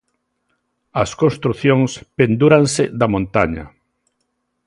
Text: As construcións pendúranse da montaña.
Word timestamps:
As 1.03 1.11
construcións 1.21 1.91
pendúranse 2.17 2.83
da 2.99 3.07
montaña. 3.13 3.65